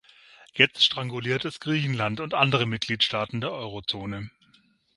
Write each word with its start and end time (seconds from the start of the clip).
Jetzt 0.55 0.83
stranguliert 0.83 1.45
es 1.45 1.59
Griechenland 1.59 2.21
und 2.21 2.33
andere 2.33 2.65
Mitgliedstaaten 2.65 3.39
der 3.39 3.51
Eurozone. 3.51 4.31